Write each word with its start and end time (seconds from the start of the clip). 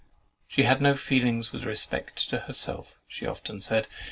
"She 0.47 0.63
had 0.63 0.81
no 0.81 0.95
feelings 0.95 1.51
with 1.51 1.63
respect 1.63 2.27
to 2.31 2.39
herself," 2.39 2.99
she 3.07 3.27
often 3.27 3.61
said. 3.61 3.85